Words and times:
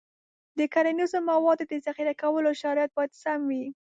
د 0.57 0.59
کرنیزو 0.73 1.19
موادو 1.29 1.63
د 1.71 1.73
ذخیره 1.85 2.13
کولو 2.21 2.49
شرایط 2.61 2.91
باید 2.97 3.11
سم 3.23 3.39
وي. 3.49 3.65